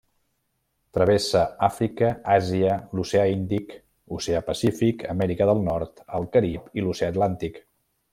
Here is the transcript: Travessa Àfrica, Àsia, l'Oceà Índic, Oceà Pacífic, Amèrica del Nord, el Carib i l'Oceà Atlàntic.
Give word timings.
Travessa 0.97 1.41
Àfrica, 1.67 2.07
Àsia, 2.35 2.71
l'Oceà 2.99 3.25
Índic, 3.33 3.75
Oceà 4.19 4.41
Pacífic, 4.51 5.05
Amèrica 5.15 5.49
del 5.51 5.63
Nord, 5.69 6.03
el 6.21 6.27
Carib 6.37 6.81
i 6.81 6.87
l'Oceà 6.87 7.13
Atlàntic. 7.15 7.61